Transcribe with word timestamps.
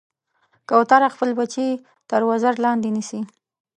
کوتره 0.69 1.07
خپل 1.13 1.29
کوچني 1.37 1.67
بچي 1.77 1.81
تر 2.09 2.21
وزر 2.29 2.53
لاندې 2.65 2.89
نیسي. 2.95 3.19